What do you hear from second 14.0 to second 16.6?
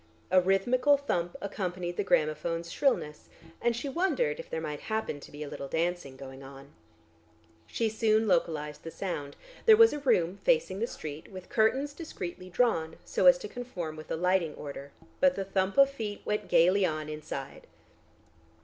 the lighting order, but the thump of feet went